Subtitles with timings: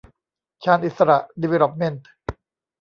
[0.63, 2.09] ชาญอิสสระ ดีเวล็อปเมนท์